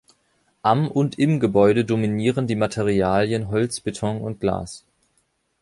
Am 0.63 0.87
und 0.89 1.19
im 1.19 1.39
Gebäude 1.39 1.85
dominieren 1.85 2.47
die 2.47 2.55
Materialien 2.55 3.49
Holz, 3.49 3.81
Beton 3.81 4.19
und 4.21 4.39
Glas. 4.39 4.83